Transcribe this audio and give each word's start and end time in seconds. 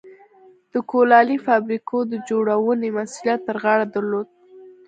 د 0.73 0.73
کولالۍ 0.91 1.37
فابریکو 1.47 1.97
د 2.11 2.13
جوړونې 2.29 2.87
مسوولیت 2.97 3.39
پر 3.47 3.55
غاړه 3.63 3.85
درلود. 3.93 4.27